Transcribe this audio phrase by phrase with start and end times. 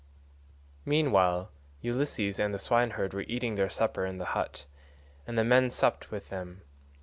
[0.83, 1.51] Meanwhile
[1.83, 4.65] Ulysses and the swineherd were eating their supper in the hut,
[5.27, 6.63] and the men supped with them.